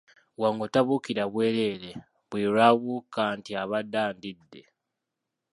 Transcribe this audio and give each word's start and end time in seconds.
Wango 0.41 0.65
tabuukira 0.73 1.23
bwereere, 1.33 1.91
buli 2.27 2.45
lwabuuka 2.53 3.21
nti 3.37 3.51
abadde 3.61 3.99
andidde. 4.07 4.61